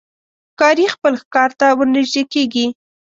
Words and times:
ښکاري 0.51 0.85
خپل 0.93 1.13
ښکار 1.21 1.49
ته 1.59 1.65
ورنژدې 1.79 2.23
کېږي. 2.33 2.65